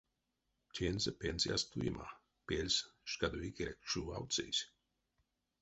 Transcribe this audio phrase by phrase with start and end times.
[0.75, 2.07] Тензэ пенсияс туема,
[2.47, 4.61] пельсь, шкадо икеле кшувавтсызь.